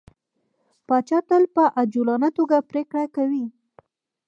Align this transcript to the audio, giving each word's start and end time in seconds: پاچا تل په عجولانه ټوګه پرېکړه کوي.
پاچا 0.87 1.19
تل 1.27 1.43
په 1.55 1.63
عجولانه 1.79 2.29
ټوګه 2.35 2.59
پرېکړه 2.69 3.05
کوي. 3.15 3.45